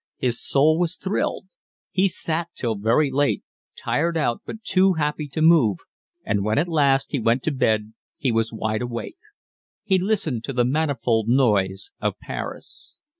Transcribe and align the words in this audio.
His 0.17 0.43
soul 0.43 0.79
was 0.79 0.97
thrilled. 0.97 1.45
He 1.91 2.07
sat 2.07 2.49
till 2.55 2.73
very 2.73 3.11
late, 3.11 3.43
tired 3.77 4.17
out 4.17 4.41
but 4.47 4.63
too 4.63 4.93
happy 4.93 5.27
to 5.27 5.43
move, 5.43 5.77
and 6.25 6.43
when 6.43 6.57
at 6.57 6.67
last 6.67 7.11
he 7.11 7.19
went 7.19 7.43
to 7.43 7.51
bed 7.51 7.93
he 8.17 8.31
was 8.31 8.51
wide 8.51 8.81
awake; 8.81 9.19
he 9.83 9.99
listened 9.99 10.43
to 10.45 10.53
the 10.53 10.65
manifold 10.65 11.27
noise 11.27 11.91
of 11.99 12.17
Paris. 12.17 12.97